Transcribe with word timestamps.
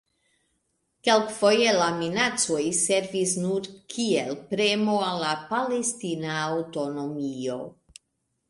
Kelkfoje 1.07 1.73
la 1.79 1.89
minacoj 1.97 2.63
servis 2.79 3.35
nur 3.43 3.69
kiel 3.97 4.33
premo 4.55 4.97
al 5.11 5.23
la 5.27 5.37
palestina 5.53 6.41
aŭtonomio. 6.51 7.61